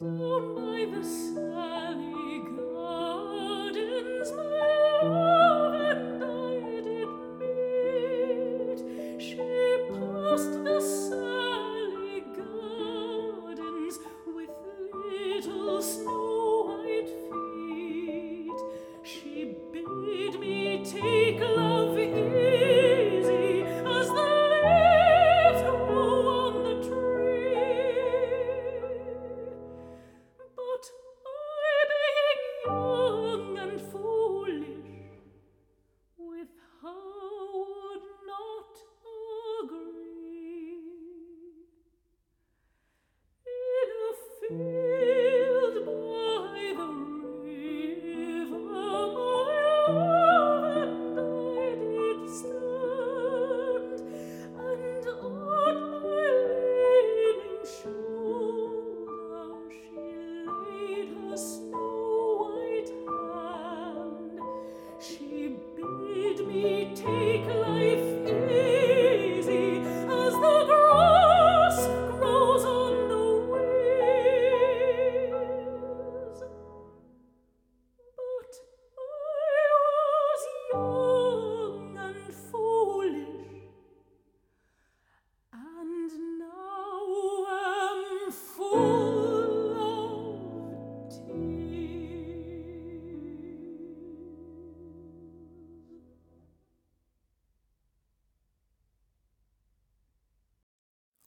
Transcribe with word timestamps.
Down 0.00 0.54
by 0.54 0.86
the 0.96 1.04
Sally 1.04 2.40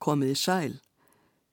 Komiði 0.04 0.36
sæl. 0.36 0.74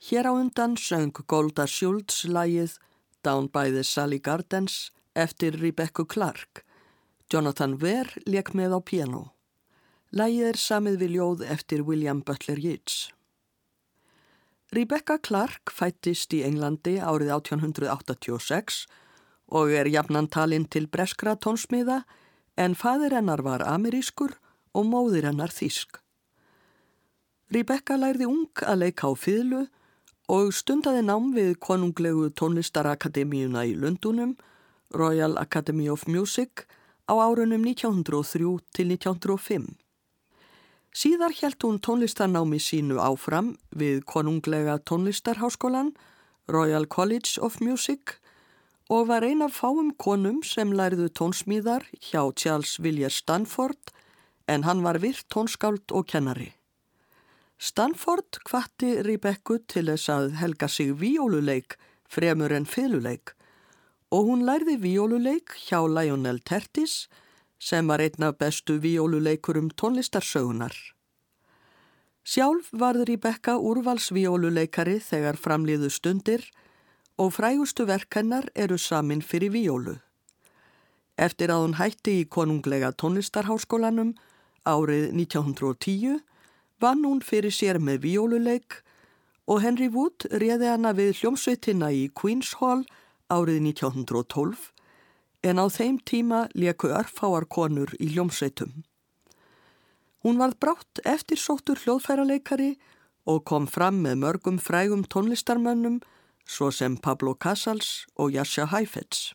Hér 0.02 0.26
á 0.26 0.32
undan 0.34 0.74
söng 0.80 1.14
Golda 1.30 1.66
Schultz 1.70 2.24
lægið 2.26 2.78
Down 3.22 3.46
by 3.52 3.70
the 3.70 3.84
Sally 3.84 4.18
Gardens 4.18 4.90
eftir 5.14 5.60
Rebecca 5.60 6.04
Clark. 6.04 6.64
Jonathan 7.30 7.76
Ware 7.78 8.22
leik 8.26 8.50
með 8.58 8.74
á 8.74 8.80
piano. 8.82 9.22
Lægið 10.10 10.48
er 10.50 10.58
samið 10.58 10.96
við 11.04 11.14
ljóð 11.14 11.46
eftir 11.54 11.84
William 11.86 12.24
Butler 12.26 12.58
Yeats. 12.58 13.10
Rebecca 14.74 15.18
Clark 15.18 15.70
fættist 15.70 16.34
í 16.34 16.42
Englandi 16.46 16.96
árið 16.98 17.30
1886 17.36 18.84
og 19.50 19.70
er 19.74 19.90
jafnan 19.90 20.30
talinn 20.30 20.66
til 20.66 20.86
breskra 20.90 21.36
tónsmiða 21.36 22.02
en 22.56 22.74
fadir 22.74 23.14
hennar 23.14 23.42
var 23.46 23.62
amerískur 23.66 24.36
og 24.74 24.86
móðir 24.86 25.26
hennar 25.30 25.54
þísk. 25.54 26.00
Rebecca 27.50 27.96
lærði 27.98 28.28
ung 28.30 28.60
að 28.62 28.84
leika 28.84 29.08
á 29.10 29.12
fýðlu 29.18 29.64
og 30.30 30.52
stundaði 30.54 31.00
nám 31.02 31.32
við 31.34 31.56
konunglegu 31.58 32.28
tónlistarakademíuna 32.38 33.64
í 33.66 33.72
Lundunum, 33.74 34.36
Royal 34.94 35.34
Academy 35.40 35.88
of 35.90 36.06
Music, 36.06 36.62
á 37.10 37.18
árunum 37.18 37.66
1903 37.66 38.52
til 38.70 38.92
1905. 38.94 39.66
Síðar 40.94 41.34
hjælt 41.34 41.66
hún 41.66 41.82
tónlistarnámi 41.82 42.62
sínu 42.62 43.02
áfram 43.02 43.56
við 43.74 44.04
konunglega 44.06 44.78
tónlistarháskólan, 44.86 45.90
Royal 46.46 46.86
College 46.86 47.42
of 47.42 47.58
Music 47.60 48.14
og 48.90 49.10
var 49.10 49.26
ein 49.26 49.42
af 49.42 49.58
fáum 49.58 49.90
konum 49.98 50.42
sem 50.46 50.70
lærðu 50.70 51.10
tónsmíðar 51.10 51.82
hjá 51.98 52.30
Charles 52.34 52.78
Villiers 52.78 53.18
Stanford 53.22 53.90
en 54.46 54.62
hann 54.62 54.86
var 54.86 55.02
virt 55.02 55.26
tónskáld 55.30 55.90
og 55.90 56.06
kennari. 56.06 56.52
Stanford 57.60 58.38
kvatti 58.48 59.02
Rebekku 59.04 59.58
til 59.68 59.90
þess 59.90 60.08
að 60.08 60.30
helga 60.40 60.64
sig 60.72 60.94
víóluleik 60.96 61.74
fremur 62.08 62.54
en 62.56 62.64
fyluleik 62.64 63.34
og 64.16 64.30
hún 64.30 64.46
lærði 64.48 64.78
víóluleik 64.80 65.52
hjá 65.66 65.82
Lionel 65.84 66.40
Tertis 66.40 66.94
sem 67.60 67.90
var 67.92 68.00
einn 68.00 68.24
af 68.24 68.38
bestu 68.40 68.78
víóluleikurum 68.80 69.68
tónlistarsögunar. 69.76 70.72
Sjálf 72.24 72.72
varð 72.72 73.04
Rebekka 73.10 73.58
úrvalsvíóluleikari 73.60 74.96
þegar 75.04 75.36
framliðu 75.36 75.92
stundir 75.92 76.48
og 77.20 77.34
frægustu 77.36 77.84
verkennar 77.84 78.48
eru 78.56 78.80
samin 78.80 79.20
fyrir 79.20 79.52
víólu. 79.52 79.98
Eftir 81.20 81.52
að 81.52 81.66
hún 81.66 81.76
hætti 81.76 82.22
í 82.22 82.24
konunglega 82.24 82.94
tónlistarháskólanum 82.96 84.16
árið 84.64 85.12
1910 85.12 86.24
vann 86.80 87.04
hún 87.04 87.20
fyrir 87.20 87.52
sér 87.52 87.78
með 87.78 88.04
víóluleik 88.06 88.80
og 89.50 89.62
Henry 89.64 89.88
Wood 89.92 90.28
réði 90.32 90.70
hana 90.70 90.92
við 90.96 91.20
hljómsveitina 91.20 91.90
í 91.92 92.06
Queen's 92.16 92.54
Hall 92.60 92.84
árið 93.30 93.60
1912 93.70 94.70
en 95.50 95.60
á 95.60 95.66
þeim 95.72 95.98
tíma 96.04 96.46
leku 96.54 96.90
örfáar 96.92 97.46
konur 97.48 97.92
í 98.00 98.10
hljómsveitum. 98.14 98.82
Hún 100.20 100.40
varð 100.40 100.58
brátt 100.60 101.00
eftirsóttur 101.08 101.80
hljóðfæraleikari 101.80 102.74
og 103.28 103.44
kom 103.48 103.68
fram 103.68 104.02
með 104.04 104.20
mörgum 104.24 104.58
frægum 104.60 105.04
tónlistarmönnum 105.08 106.00
svo 106.44 106.70
sem 106.74 106.96
Pablo 106.96 107.34
Casals 107.34 108.06
og 108.16 108.34
Jascha 108.34 108.66
Heifetz. 108.72 109.32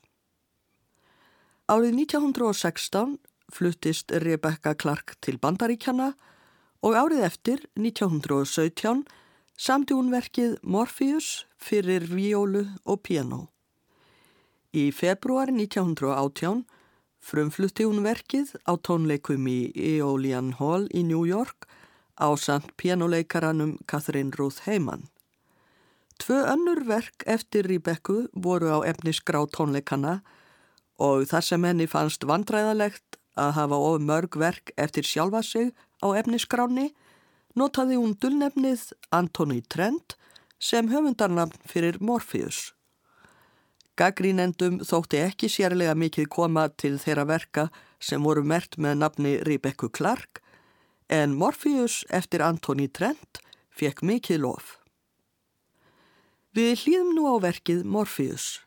Árið 1.66 1.98
1916 2.06 3.18
fluttist 3.54 4.12
Rebecca 4.12 4.76
Clark 4.78 5.16
til 5.22 5.40
Bandaríkjana 5.42 6.14
og 6.86 6.94
árið 6.94 7.24
eftir, 7.26 7.64
1917, 7.80 9.06
samti 9.58 9.96
hún 9.98 10.12
verkið 10.14 10.60
Morpheus 10.62 11.48
fyrir 11.58 12.06
víólu 12.12 12.68
og 12.86 13.02
piano. 13.02 13.48
Í 14.76 14.92
februar 14.94 15.50
1918 15.50 16.62
frumflutti 17.26 17.88
hún 17.88 18.04
verkið 18.06 18.54
á 18.70 18.78
tónleikum 18.78 19.48
í 19.50 19.72
Eolian 19.74 20.54
Hall 20.60 20.86
í 20.94 21.02
New 21.08 21.26
York 21.26 21.66
á 22.22 22.30
samt 22.38 22.76
pianoleikaranum 22.78 23.80
Catherine 23.90 24.36
Ruth 24.38 24.68
Heyman. 24.68 25.08
Tvö 26.22 26.44
önnur 26.54 26.86
verk 26.86 27.26
eftir 27.26 27.66
Rebekku 27.68 28.28
voru 28.32 28.70
á 28.72 28.80
efnisgrá 28.86 29.42
tónleikana 29.50 30.20
og 31.02 31.26
þar 31.32 31.50
sem 31.50 31.66
henni 31.66 31.90
fannst 31.90 32.24
vandræðalegt 32.30 33.18
að 33.36 33.56
hafa 33.58 33.80
of 33.90 34.04
mörg 34.06 34.38
verk 34.40 34.72
eftir 34.78 35.04
sjálfa 35.04 35.42
sig 35.44 35.74
á 36.04 36.08
efnisgráni 36.20 36.92
notaði 37.56 38.00
hún 38.00 38.16
dullnefnið 38.20 38.92
Antoni 39.16 39.62
Trent 39.62 40.18
sem 40.60 40.90
höfundarnafn 40.92 41.62
fyrir 41.68 42.00
Morpheus. 42.00 42.74
Gaggrínendum 43.96 44.82
þótti 44.84 45.22
ekki 45.24 45.48
sérlega 45.52 45.96
mikið 45.96 46.28
koma 46.32 46.68
til 46.68 46.98
þeirra 47.00 47.24
verka 47.30 47.70
sem 48.00 48.24
voru 48.24 48.44
mert 48.44 48.76
með 48.76 48.98
nafni 49.00 49.36
Rebekku 49.48 49.88
Clark 49.90 50.42
en 51.08 51.38
Morpheus 51.40 52.04
eftir 52.10 52.44
Antoni 52.44 52.90
Trent 52.92 53.40
fekk 53.72 54.04
mikið 54.04 54.44
lof. 54.44 54.76
Við 56.56 56.84
hlýðum 56.84 57.16
nú 57.16 57.28
á 57.32 57.36
verkið 57.44 57.84
Morpheus. 57.88 58.62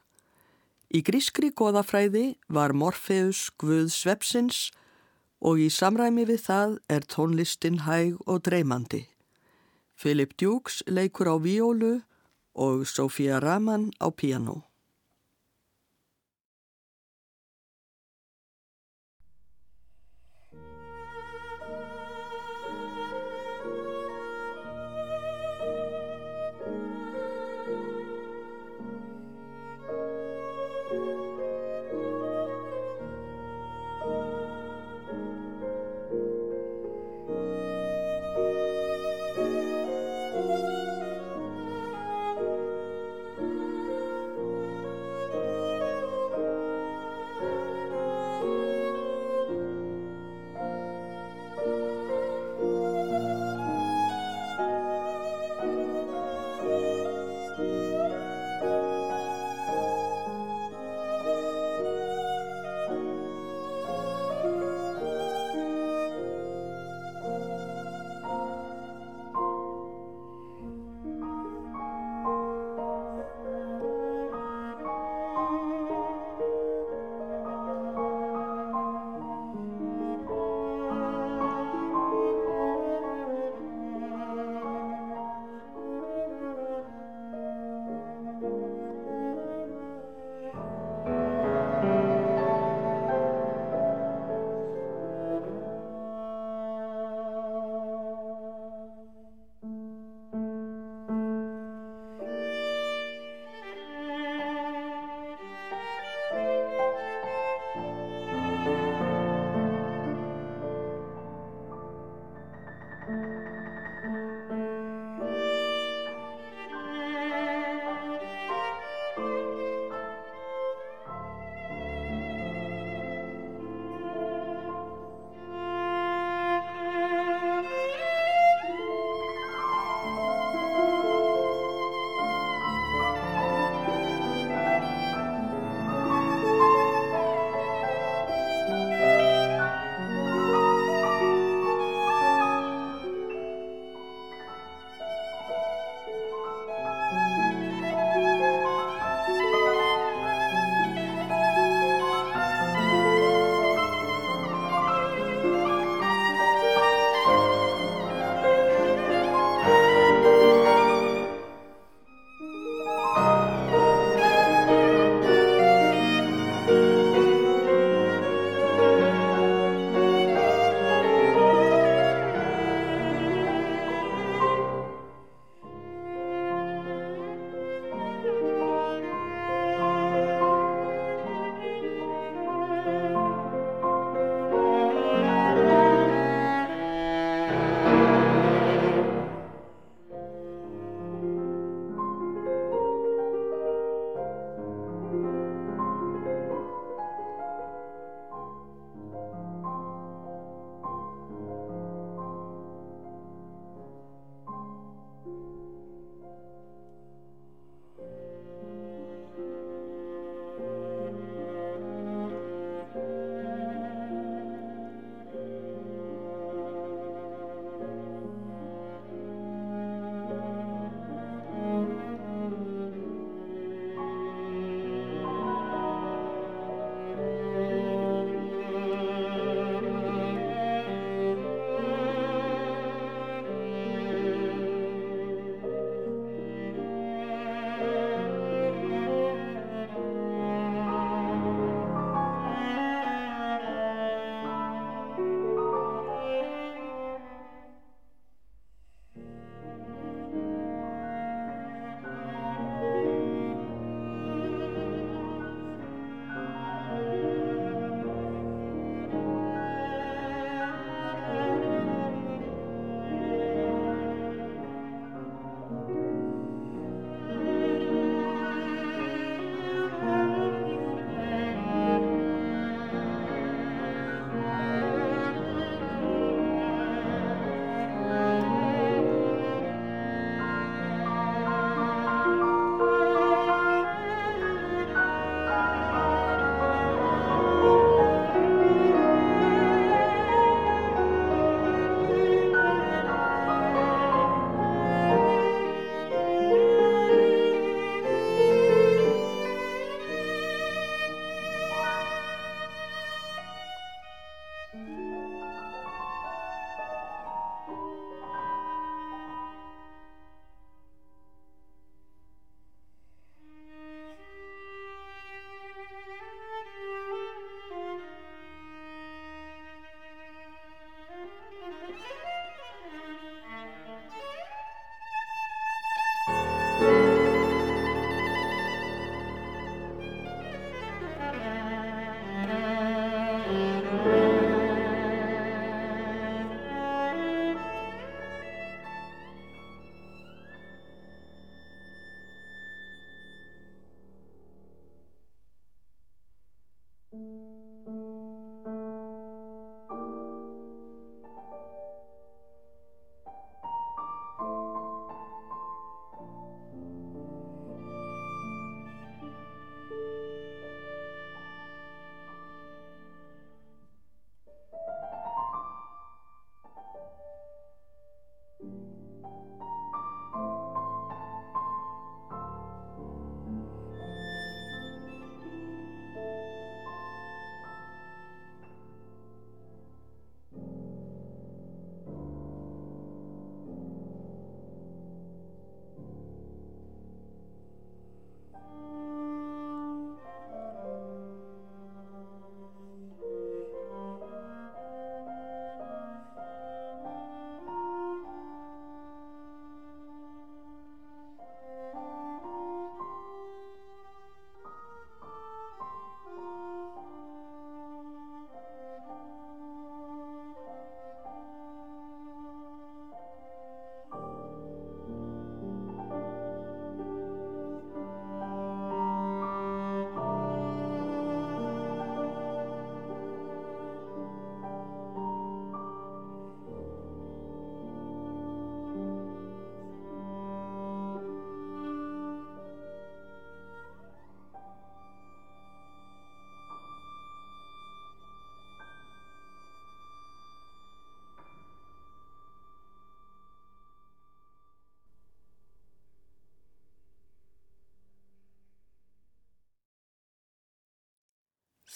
Í 0.89 1.05
grískri 1.05 1.51
goðafræði 1.53 2.39
var 2.49 2.73
Morpheus 2.73 3.49
Guð 3.61 3.93
Svepsins 3.93 4.71
og 5.41 5.61
í 5.63 5.69
samræmi 5.71 6.27
við 6.29 6.43
það 6.47 6.79
er 6.89 7.07
tónlistin 7.07 7.83
hæg 7.87 8.19
og 8.27 8.45
dreymandi. 8.47 9.07
Philip 9.99 10.37
Dukes 10.39 10.83
leikur 10.87 11.31
á 11.31 11.37
víólu 11.43 12.03
og 12.55 12.87
Sofía 12.87 13.41
Raman 13.43 13.91
á 13.99 14.11
piano. 14.11 14.68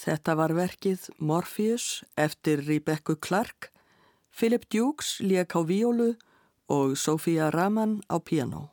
Þetta 0.03 0.35
var 0.35 0.51
verkið 0.57 1.05
Morpheus 1.23 2.03
eftir 2.19 2.65
Rebecca 2.67 3.15
Clark, 3.15 3.69
Philip 4.35 4.65
Dukes 4.67 5.21
lék 5.23 5.55
á 5.55 5.63
víólu 5.63 6.17
og 6.67 6.97
Sofía 6.99 7.53
Raman 7.55 8.01
á 8.11 8.19
piano. 8.19 8.73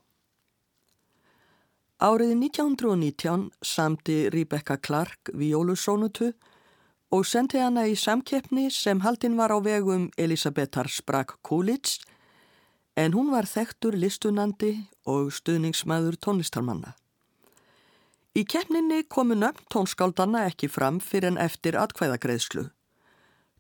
Árið 2.02 2.34
1919 2.34 3.52
samti 3.62 4.30
Rebecca 4.34 4.80
Clark 4.82 5.30
víólusónutu 5.36 6.32
og 7.12 7.28
sendi 7.28 7.62
hana 7.62 7.86
í 7.86 7.94
samkeppni 7.94 8.70
sem 8.74 9.04
haldinn 9.06 9.38
var 9.38 9.54
á 9.54 9.60
vegum 9.62 10.10
Elisabethar 10.18 10.90
Sprague 10.90 11.38
Coolidge 11.46 12.02
en 12.96 13.14
hún 13.14 13.30
var 13.30 13.46
þektur 13.46 13.94
listunandi 13.94 14.88
og 15.06 15.30
stuðningsmæður 15.36 16.18
tónlistarmanna. 16.18 16.96
Í 18.38 18.46
keppninni 18.46 19.04
komu 19.10 19.36
nöfn 19.36 19.66
tónskáldanna 19.74 20.46
ekki 20.52 20.70
fram 20.70 21.00
fyrir 21.02 21.34
en 21.34 21.42
eftir 21.42 21.78
atkvæðagreðslu. 21.80 22.70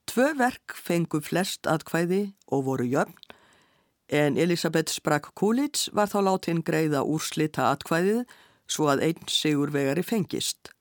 Tvö 0.10 0.28
verk 0.38 0.76
fengu 0.78 1.22
flest 1.22 1.68
atkvæði 1.70 2.34
og 2.50 2.66
voru 2.70 2.86
jöfn 2.86 3.18
en 4.10 4.38
Elisabeth 4.38 5.00
Coolidge 5.36 5.94
var 5.94 6.10
þá 6.10 6.20
látin 6.26 6.64
greiða 6.66 7.04
úrslita 7.06 7.70
atkvæðið 7.74 8.26
svo 8.70 8.90
að 8.90 9.04
einn 9.06 9.30
sigur 9.30 9.72
vegari 9.74 10.04
fengist. 10.04 10.74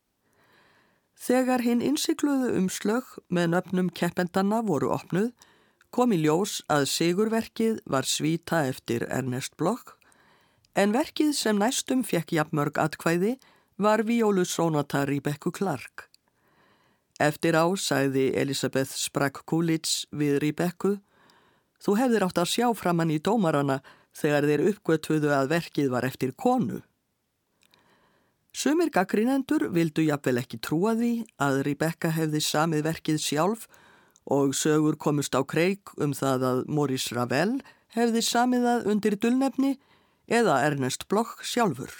Þegar 1.18 1.64
hinn 1.66 1.82
innsikluðu 1.82 2.54
umslög 2.56 3.04
með 3.28 3.52
nöfnum 3.52 3.90
keppendanna 3.90 4.62
voru 4.62 4.92
opnuð, 4.94 5.32
kom 5.90 6.12
í 6.12 6.20
ljós 6.22 6.60
að 6.68 6.86
sigurverkið 6.92 7.80
var 7.84 8.06
svíta 8.06 8.64
eftir 8.68 9.04
Ernest 9.10 9.56
Bloch, 9.56 9.96
en 10.76 10.92
verkið 10.94 11.32
sem 11.34 11.58
næstum 11.58 12.04
fekk 12.06 12.36
jafnmörg 12.36 12.78
atkvæði 12.78 13.36
var 13.78 14.02
Víólusónata 14.02 15.06
Rebecca 15.06 15.50
Clark. 15.50 16.08
Eftir 17.18 17.54
á 17.54 17.66
sæði 17.78 18.32
Elisabeth 18.34 18.90
Sprague 18.90 19.46
Coolidge 19.46 20.06
við 20.10 20.38
Rebecca 20.42 20.98
Þú 21.78 21.94
hefðir 22.00 22.26
átt 22.26 22.40
að 22.42 22.50
sjá 22.50 22.66
framann 22.74 23.14
í 23.14 23.20
dómarana 23.22 23.78
þegar 24.18 24.46
þeir 24.50 24.64
uppgötuðu 24.72 25.30
að 25.34 25.50
verkið 25.52 25.90
var 25.92 26.06
eftir 26.08 26.34
konu. 26.34 26.80
Sumir 28.50 28.90
gaggrínendur 28.90 29.68
vildu 29.70 30.02
jafnvel 30.08 30.40
ekki 30.42 30.58
trúa 30.58 30.96
því 30.98 31.12
að 31.38 31.62
Rebecca 31.68 32.10
hefði 32.16 32.42
samið 32.42 32.82
verkið 32.88 33.22
sjálf 33.22 33.68
og 34.26 34.56
sögur 34.58 34.98
komust 34.98 35.38
á 35.38 35.46
kreik 35.46 35.94
um 36.02 36.10
það 36.16 36.50
að 36.50 36.64
Maurice 36.66 37.14
Ravel 37.14 37.60
hefði 37.94 38.24
samið 38.26 38.66
það 38.66 38.90
undir 38.90 39.18
dullnefni 39.22 39.76
eða 40.26 40.58
Ernest 40.66 41.06
Bloch 41.06 41.38
sjálfur. 41.46 41.94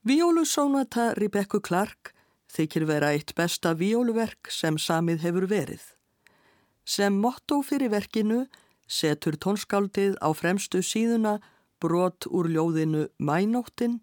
Víólusónata 0.00 1.10
Rebecca 1.12 1.58
Clark 1.60 2.14
þykir 2.48 2.86
vera 2.88 3.10
eitt 3.12 3.34
besta 3.36 3.74
víóluverk 3.76 4.48
sem 4.48 4.78
samið 4.80 5.26
hefur 5.26 5.44
verið. 5.50 5.82
Sem 6.88 7.18
motto 7.20 7.58
fyrir 7.60 7.92
verkinu 7.92 8.46
setur 8.88 9.36
tónskáldið 9.36 10.14
á 10.24 10.32
fremstu 10.32 10.80
síðuna 10.80 11.34
brot 11.84 12.24
úr 12.32 12.48
ljóðinu 12.48 13.10
Mænóttin 13.20 13.98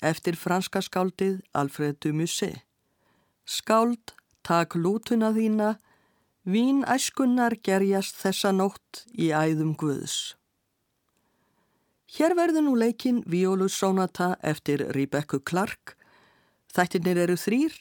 eftir 0.00 0.40
franska 0.40 0.80
skáldið 0.80 1.42
Alfred 1.52 2.00
de 2.00 2.14
Musset. 2.16 2.64
Skáld, 3.44 4.16
tak 4.40 4.72
lútuna 4.80 5.28
þína, 5.36 5.74
vín 6.48 6.80
æskunnar 6.88 7.60
gerjast 7.60 8.16
þessa 8.16 8.48
nótt 8.56 9.04
í 9.12 9.28
æðum 9.28 9.76
Guðs. 9.76 10.38
Hér 12.14 12.36
verður 12.38 12.62
nú 12.62 12.76
leikinn 12.78 13.24
Víólussónata 13.26 14.36
eftir 14.46 14.84
Rebecca 14.94 15.40
Clark. 15.42 15.96
Þættirnir 16.70 17.18
eru 17.24 17.34
þrýr, 17.34 17.74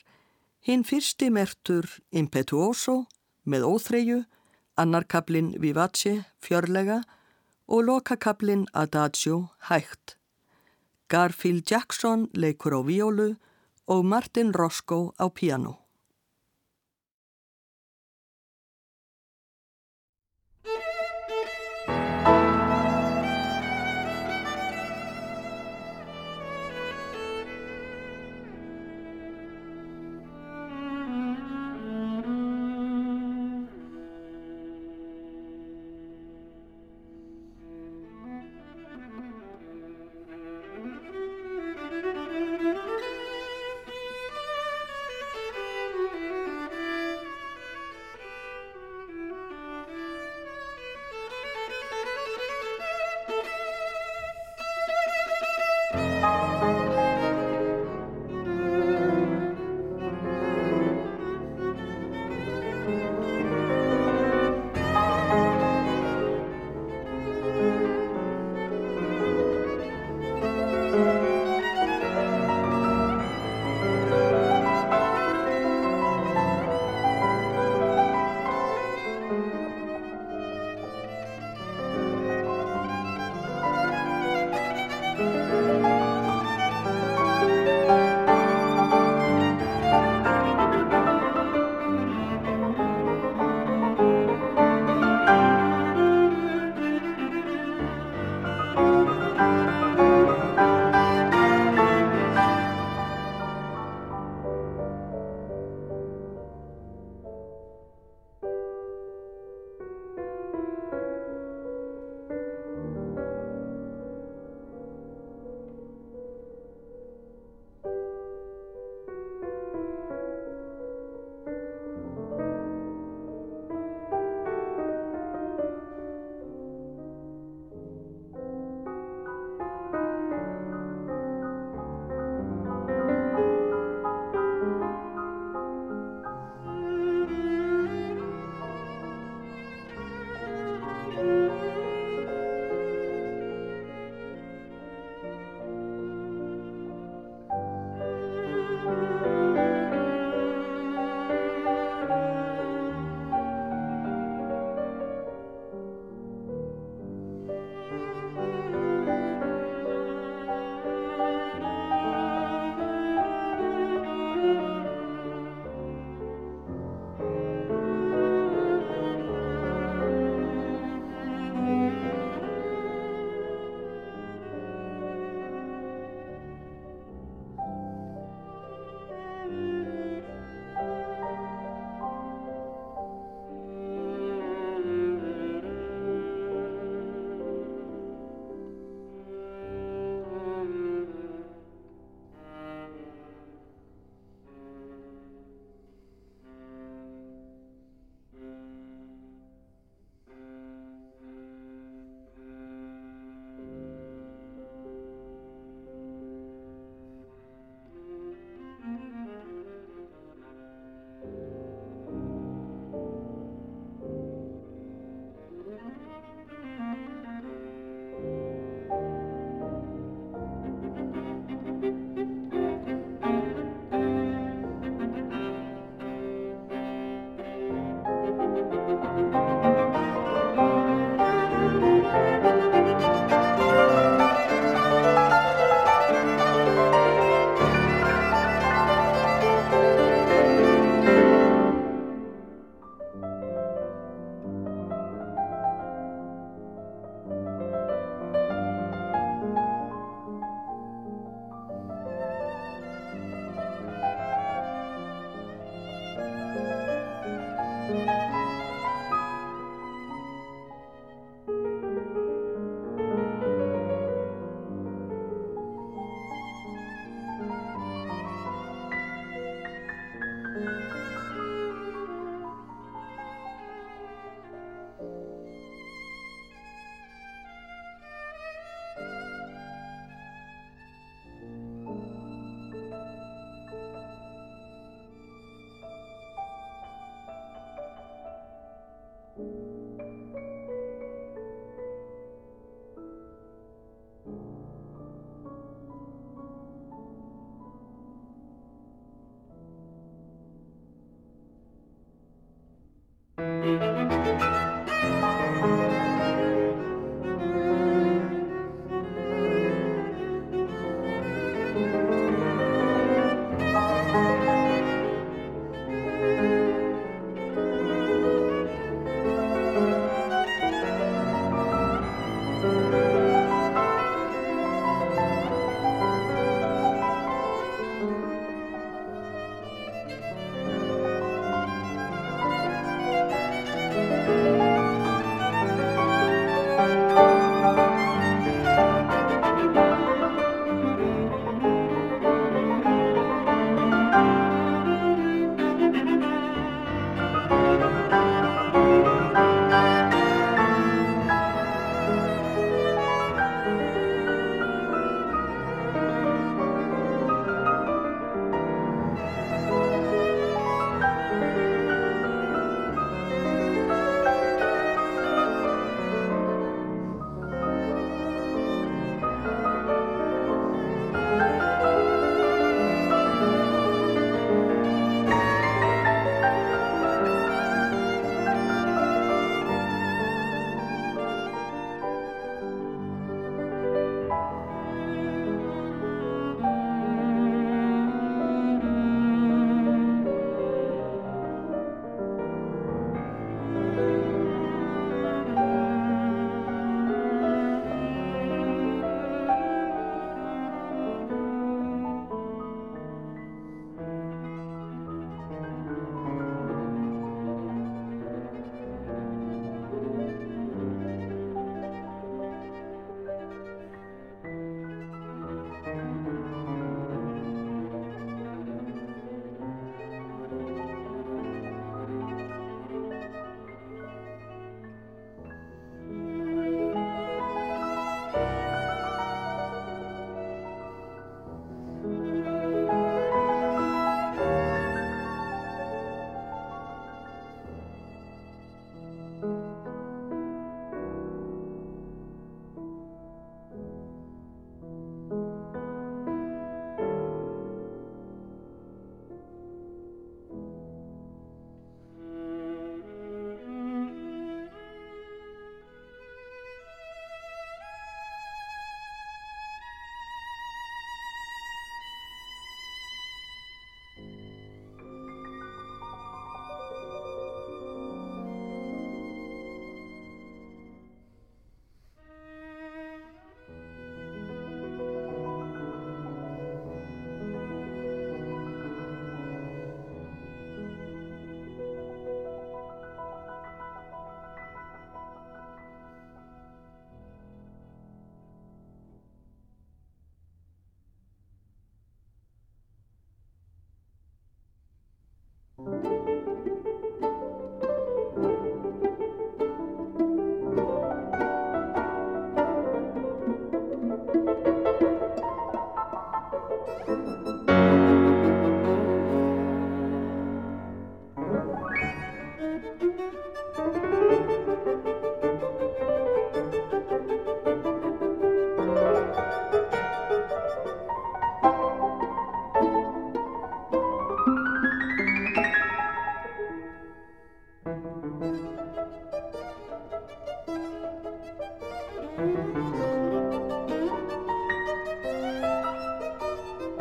hinn 0.66 0.82
fyrsti 0.82 1.28
mertur 1.30 1.86
Impetuoso 2.10 3.04
með 3.46 3.68
óþreyju 3.68 4.24
annarkablin 4.82 5.52
Vivace 5.62 6.16
fjörlega 6.42 7.04
og 7.70 7.86
lokakablin 7.86 8.66
Adagio 8.74 9.52
hægt. 9.70 10.18
Garfield 11.14 11.70
Jackson 11.70 12.26
leikur 12.34 12.74
á 12.74 12.82
víólu 12.82 13.36
og 13.86 14.02
Martin 14.02 14.50
Roscoe 14.50 15.14
á 15.22 15.30
piano. 15.30 15.83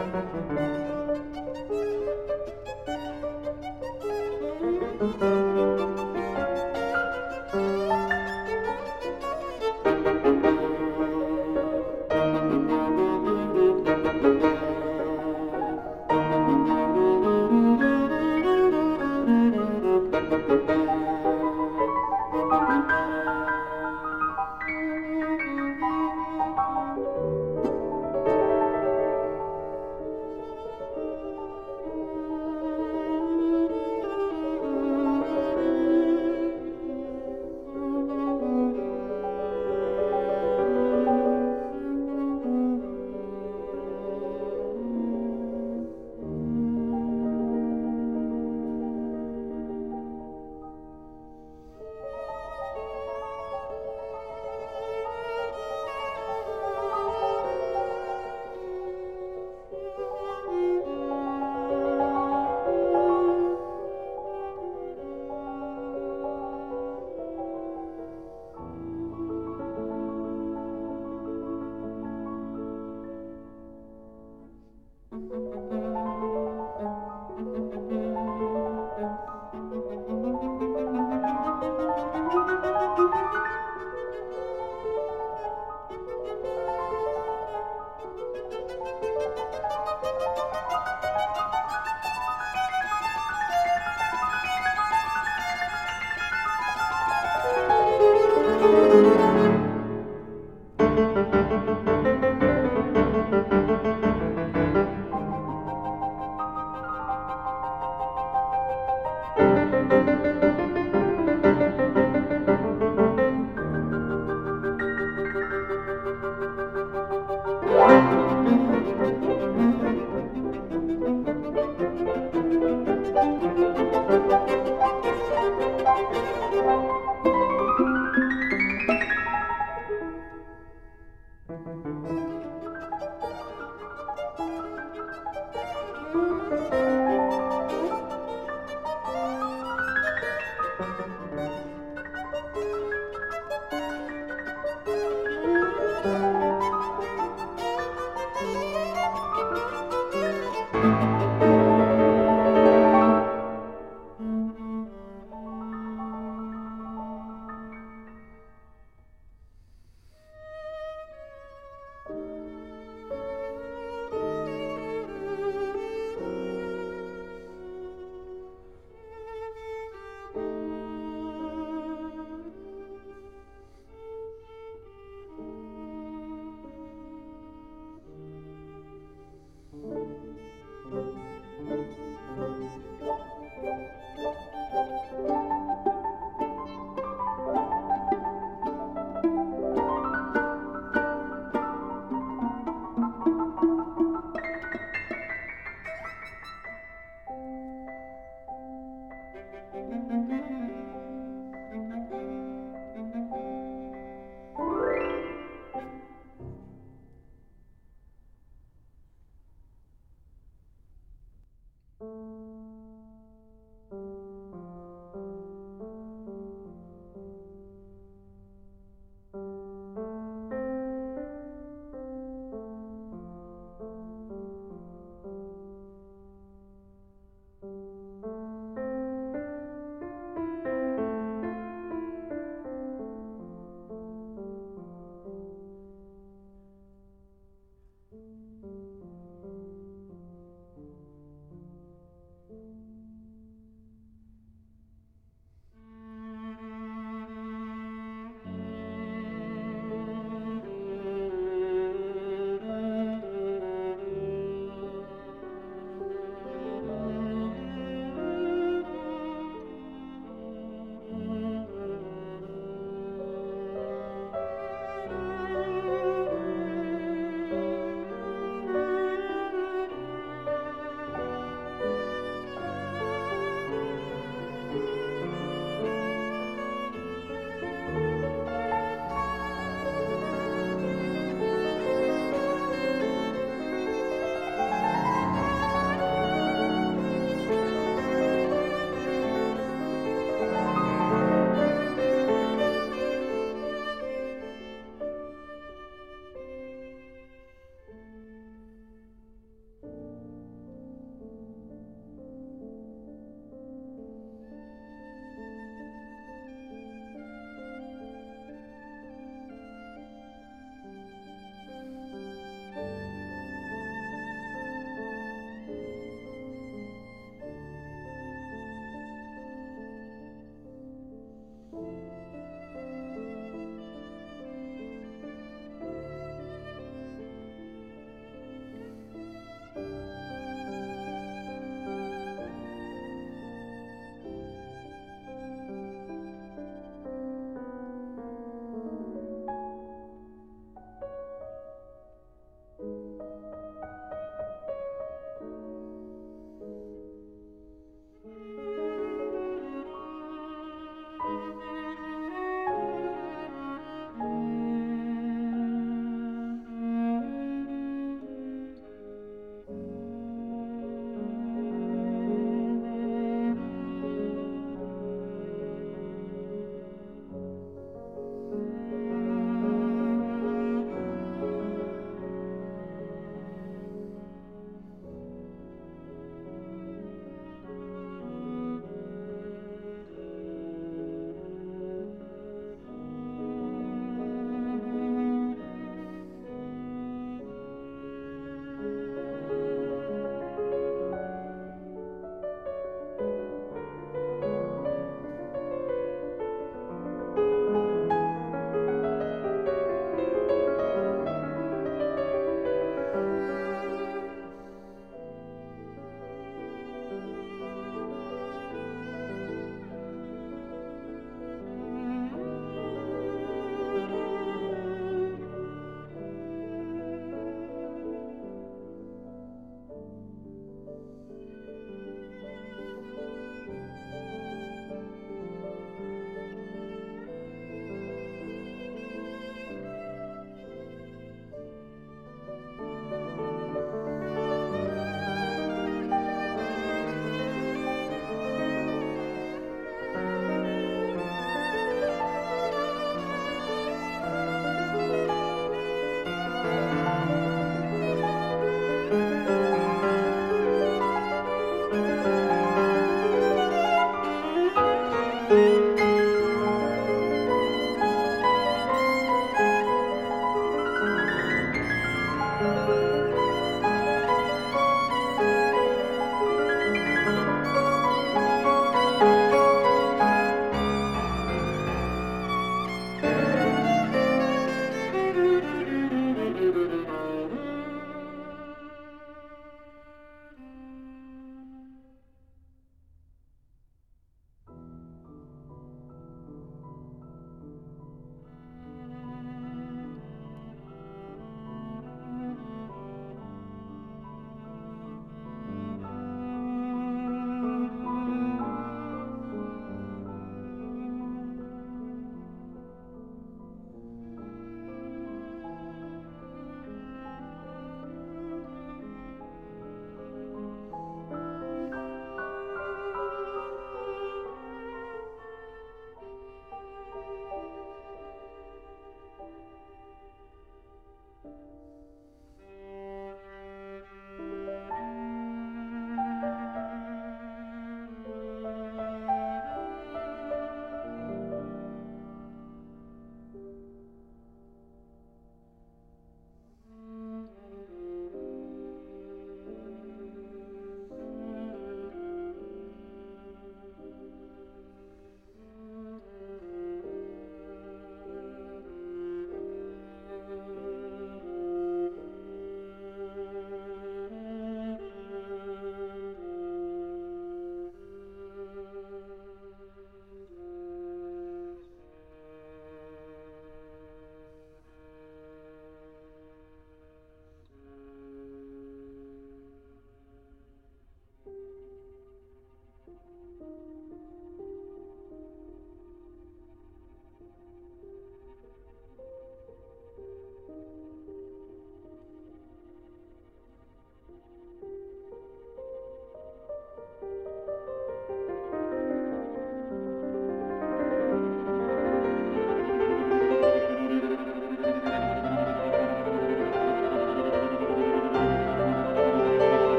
Música 0.00 0.69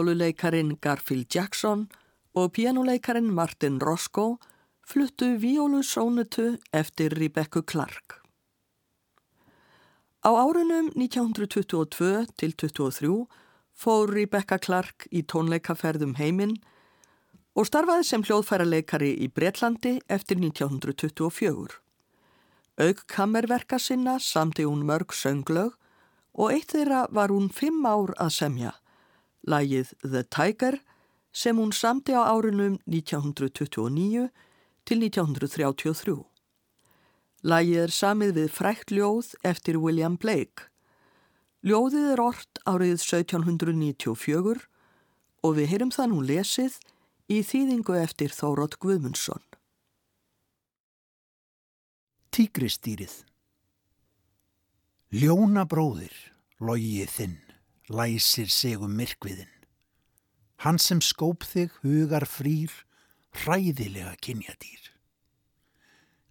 Víóluleikarin 0.00 0.78
Garfield 0.80 1.26
Jackson 1.34 1.88
og 2.34 2.52
pianuleikarin 2.52 3.34
Martin 3.34 3.80
Roscoe 3.80 4.38
fluttu 4.88 5.36
víólusónutu 5.36 6.56
eftir 6.72 7.12
Rebecca 7.12 7.60
Clark. 7.62 8.22
Á 10.24 10.30
árunum 10.32 10.88
1922 10.96 12.26
til 12.36 12.56
23 12.56 13.26
fór 13.76 14.08
Rebecca 14.08 14.58
Clark 14.58 15.04
í 15.12 15.20
tónleikaferðum 15.20 16.16
heiminn 16.16 16.56
og 17.52 17.68
starfaði 17.68 18.08
sem 18.08 18.24
hljóðfæraleikari 18.24 19.12
í 19.20 19.28
Breitlandi 19.28 19.98
eftir 20.08 20.40
1924. 20.40 21.76
Aug 22.80 23.04
kammerverka 23.06 23.78
sinna 23.78 24.16
samti 24.18 24.64
hún 24.64 24.86
mörg 24.88 25.12
sönglög 25.12 25.76
og 26.32 26.54
eitt 26.56 26.72
þeirra 26.72 27.04
var 27.12 27.28
hún 27.28 27.52
fimm 27.52 27.84
ár 27.84 28.16
að 28.16 28.38
semja 28.40 28.80
lagið 29.46 29.94
The 30.02 30.24
Tiger 30.28 30.80
sem 31.32 31.56
hún 31.56 31.72
samti 31.72 32.12
á 32.12 32.26
árunum 32.26 32.78
1929 32.86 34.28
til 34.84 34.98
1933. 35.06 36.16
Lagið 37.42 37.82
er 37.84 37.94
samið 37.94 38.34
við 38.36 38.50
frækt 38.52 38.92
ljóð 38.92 39.32
eftir 39.46 39.78
William 39.80 40.18
Blake. 40.20 40.68
Ljóðið 41.64 42.12
er 42.14 42.20
orrt 42.20 42.60
árið 42.68 42.98
1794 42.98 44.66
og 45.44 45.56
við 45.56 45.70
heyrum 45.72 45.92
það 45.94 46.10
nú 46.12 46.20
lesið 46.24 46.76
í 47.30 47.40
þýðingu 47.46 47.96
eftir 48.00 48.34
Þórótt 48.34 48.76
Guðmundsson. 48.82 49.42
Tígristýrið 52.30 53.22
Ljóna 55.10 55.64
bróðir, 55.66 56.14
logið 56.62 57.10
þinn 57.10 57.49
læsir 57.90 58.48
sig 58.48 58.78
um 58.78 58.94
myrkviðin. 58.94 59.50
Hann 60.62 60.78
sem 60.78 61.00
skóp 61.02 61.42
þig 61.42 61.72
hugar 61.82 62.26
frýr, 62.28 62.70
hræðilega 63.42 64.14
kynjadýr. 64.22 64.90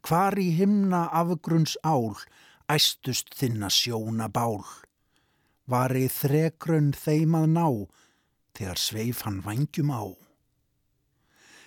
Hvar 0.05 0.39
í 0.39 0.51
himna 0.55 1.07
afgrunns 1.11 1.75
ál 1.83 2.15
æstust 2.71 3.33
þinna 3.35 3.67
sjóna 3.73 4.29
bál? 4.31 4.63
Var 5.69 5.93
í 5.97 6.07
þregrunn 6.07 6.93
þeim 6.95 7.35
að 7.41 7.47
ná 7.57 7.67
þegar 8.57 8.79
sveif 8.79 9.25
hann 9.25 9.41
vangjum 9.43 9.91
á? 9.91 10.03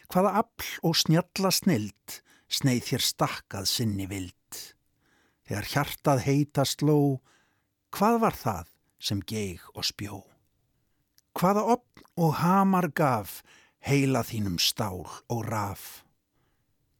Hvaða 0.08 0.32
afl 0.42 0.72
og 0.88 0.96
snjalla 0.96 1.52
snild 1.52 2.20
sneið 2.52 2.88
þér 2.88 3.06
stakkað 3.10 3.68
sinni 3.68 4.08
vild? 4.08 4.60
Þegar 5.44 5.68
hjartað 5.74 6.24
heita 6.26 6.64
sló, 6.68 7.20
hvað 7.92 8.20
var 8.24 8.38
það 8.38 8.71
sem 9.02 9.20
geig 9.26 9.62
og 9.74 9.86
spjó? 9.88 10.22
Hvaða 11.34 11.64
opn 11.74 12.06
og 12.22 12.36
hamar 12.38 12.90
gaf 12.94 13.40
heila 13.82 14.22
þínum 14.22 14.60
stál 14.62 15.02
og 15.32 15.46
raf? 15.48 16.04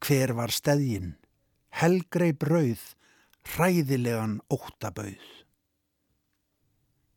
Hver 0.03 0.35
var 0.35 0.51
steðjinn? 0.51 1.15
Helgrei 1.73 2.33
brauð, 2.35 2.83
hræðilegan 3.55 4.41
óttabauð. 4.53 5.29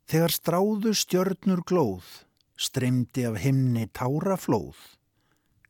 Þegar 0.06 0.32
stráðu 0.32 0.92
stjörnur 0.94 1.64
glóð, 1.66 2.06
streymdi 2.56 3.26
af 3.26 3.40
himni 3.42 3.88
táraflóð, 3.90 4.78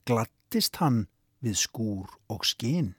glattist 0.05 0.77
hann 0.77 1.07
við 1.41 1.57
skúr 1.65 2.13
og 2.29 2.45
skinn, 2.45 2.93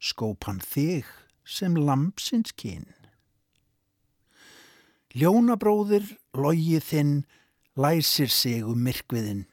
skóp 0.00 0.48
hann 0.48 0.62
þig 0.64 1.06
sem 1.44 1.76
lampsins 1.76 2.56
kinn. 2.56 2.88
Ljónabróðir, 5.16 6.04
logið 6.36 6.84
þinn, 6.84 7.12
læsir 7.80 8.28
sig 8.28 8.60
um 8.60 8.82
myrkviðinn, 8.84 9.46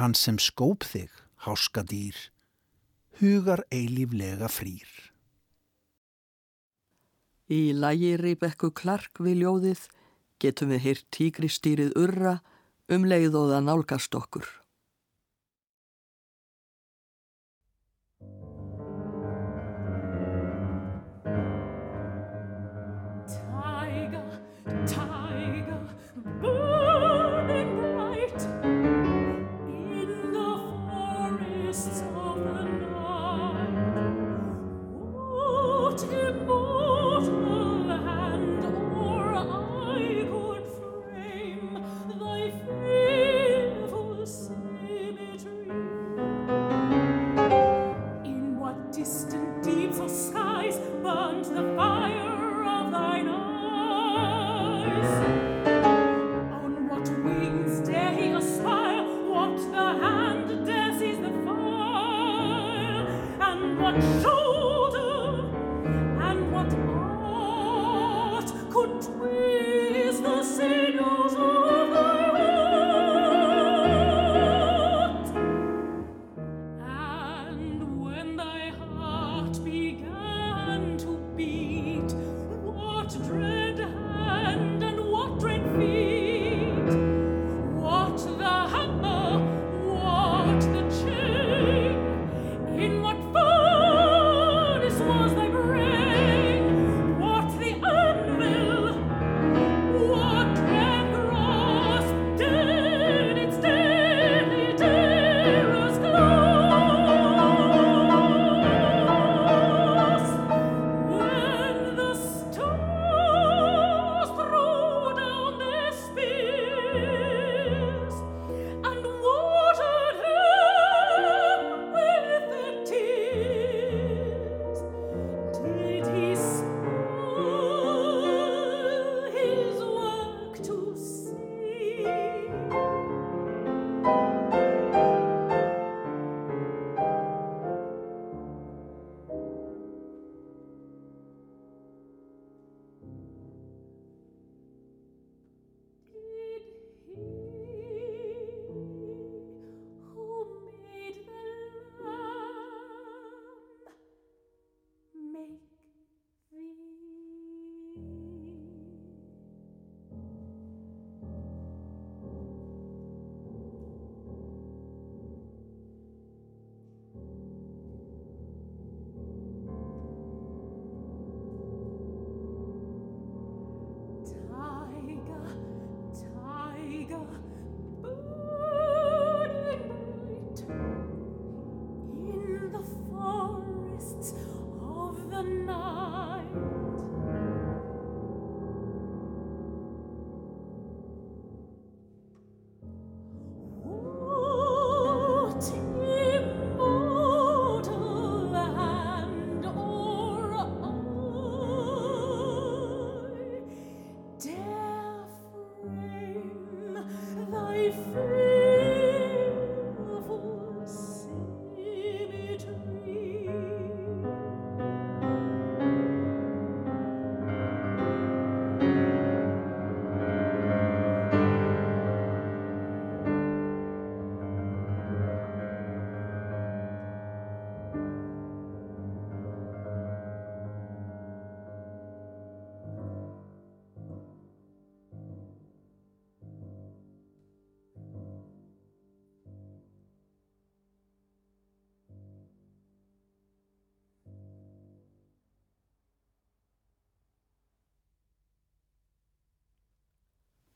hann 0.00 0.14
sem 0.16 0.38
skóp 0.40 0.86
þig, 0.88 1.10
háska 1.44 1.84
dýr, 1.84 2.16
hugar 3.20 3.66
eilíflega 3.68 4.48
frýr. 4.48 4.88
Í 7.52 7.76
lægi 7.76 8.14
Rebekku 8.16 8.72
Clark 8.72 9.20
við 9.20 9.42
ljóðið 9.42 9.84
getum 10.40 10.72
við 10.72 10.84
heyrt 10.86 11.06
tígristýrið 11.12 11.92
urra 12.00 12.38
um 12.88 13.04
leið 13.04 13.36
og 13.36 13.50
það 13.52 13.66
nálgast 13.68 14.16
okkur. 14.16 14.48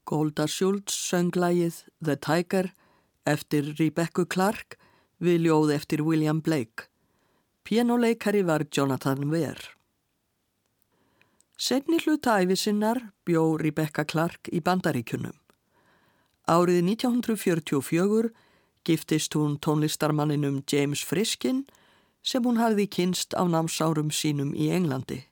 Golda 0.09 0.47
Schultz 0.49 0.95
söng 0.97 1.35
lægið 1.37 1.83
The 2.01 2.15
Tiger 2.17 2.71
eftir 3.29 3.75
Rebecca 3.77 4.25
Clark 4.25 4.79
við 5.21 5.45
ljóð 5.45 5.73
eftir 5.75 6.01
William 6.01 6.41
Blake. 6.41 6.89
Pianoleikari 7.69 8.41
var 8.49 8.65
Jonathan 8.73 9.29
Ware. 9.29 9.75
Senni 11.61 12.01
hluta 12.01 12.39
æfisinnar 12.41 13.03
bjó 13.29 13.59
Rebecca 13.61 14.07
Clark 14.09 14.49
í 14.49 14.65
bandaríkunum. 14.65 15.37
Árið 16.49 16.81
1944 16.89 18.33
giftist 18.89 19.37
hún 19.37 19.59
tónlistarmanninum 19.61 20.63
James 20.73 21.05
Friskin 21.05 21.67
sem 22.25 22.49
hún 22.49 22.57
hafði 22.57 22.89
kynst 22.89 23.37
á 23.37 23.45
námsárum 23.45 24.09
sínum 24.09 24.57
í 24.57 24.73
Englandi. 24.73 25.27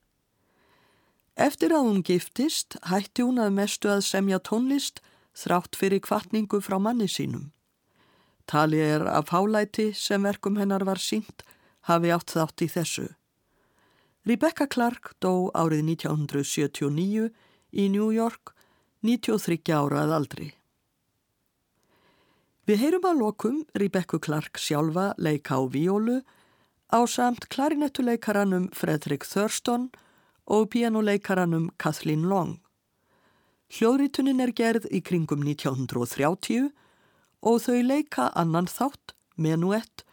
Eftir 1.37 1.75
að 1.77 1.85
hún 1.85 2.01
giftist 2.01 2.79
hætti 2.89 3.21
hún 3.21 3.37
að 3.43 3.53
mestu 3.59 3.91
að 3.93 4.07
semja 4.09 4.39
tónlist 4.41 5.03
þrátt 5.37 5.77
fyrir 5.77 6.01
kvartningu 6.01 6.63
frá 6.65 6.79
manni 6.81 7.09
sínum. 7.13 7.51
Tali 8.49 8.81
er 8.81 9.05
af 9.05 9.29
hálæti 9.35 9.91
sem 9.93 10.23
verkum 10.25 10.57
hennar 10.57 10.87
var 10.89 10.97
sínt 10.97 11.45
hafi 11.91 12.13
átt 12.15 12.33
þátt 12.33 12.65
í 12.65 12.69
þessu. 12.73 13.09
Rebecca 14.25 14.67
Clark 14.67 15.13
dó 15.21 15.53
árið 15.53 15.85
1979 15.93 17.29
í 17.77 17.85
New 17.93 18.09
York, 18.15 18.55
93 19.05 19.61
ára 19.77 20.07
að 20.07 20.17
aldri. 20.17 20.49
Við 22.67 22.81
heyrum 22.81 23.11
að 23.13 23.21
lokum 23.21 23.61
Rebecca 23.77 24.19
Clark 24.19 24.57
sjálfa 24.59 25.13
leika 25.21 25.61
á 25.61 25.69
víólu 25.69 26.23
á 26.89 27.05
samt 27.05 27.51
klarinettuleikaranum 27.53 28.71
Fredrik 28.73 29.29
Thurston 29.29 29.91
og 29.93 30.05
pianoleikaranum 30.71 31.71
Kathleen 31.79 32.29
Long. 32.31 32.59
Hljóðritunin 33.73 34.41
er 34.45 34.53
gerð 34.55 34.87
í 34.95 35.01
kringum 35.03 35.43
1930 35.43 36.69
og 37.43 37.63
þau 37.65 37.81
leika 37.83 38.29
annan 38.39 38.69
þátt, 38.71 39.17
menuett, 39.37 40.05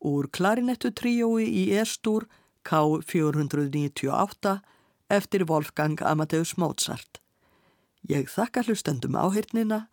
úr 0.00 0.28
klarinettu 0.32 0.92
tríói 0.92 1.46
í 1.48 1.64
Estúr 1.80 2.28
K498 2.68 4.58
eftir 5.08 5.46
Wolfgang 5.48 6.00
Amadeus 6.04 6.56
Mozart. 6.60 7.20
Ég 8.08 8.28
þakka 8.32 8.64
hlustendum 8.68 9.16
áheyrnina, 9.16 9.86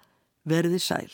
verði 0.47 0.79
sæl. 0.79 1.09